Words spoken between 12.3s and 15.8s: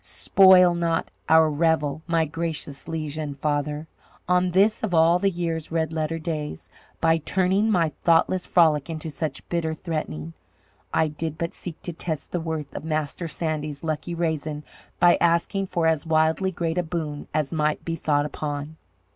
the worth of Master Sandy's lucky raisin by asking